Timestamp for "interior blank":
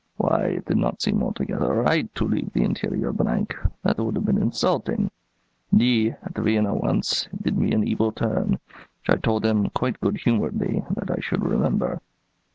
2.63-3.53